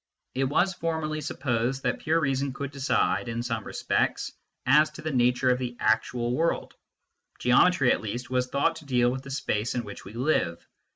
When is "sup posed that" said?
1.21-1.99